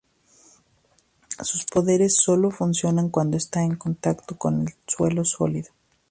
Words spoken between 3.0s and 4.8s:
cuando está en contacto con